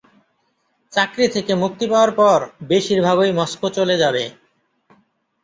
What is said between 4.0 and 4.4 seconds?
যাবে।